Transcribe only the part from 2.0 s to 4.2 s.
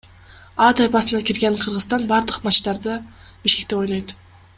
бардык матчтарды Бишкекте ойнойт.